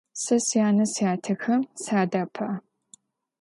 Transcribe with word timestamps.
Сэ 0.21 0.35
сянэ-сятэхэм 0.47 1.61
садэӀэпыӀэ. 1.83 2.51